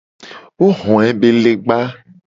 Wo 0.57 0.67
ho 0.79 0.91
ebe 1.09 1.27
legba. 1.43 1.77